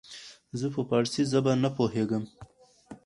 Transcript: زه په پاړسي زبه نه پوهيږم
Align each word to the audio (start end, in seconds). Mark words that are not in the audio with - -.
زه 0.59 0.67
په 0.75 0.81
پاړسي 0.89 1.23
زبه 1.31 1.51
نه 1.63 1.69
پوهيږم 1.75 2.23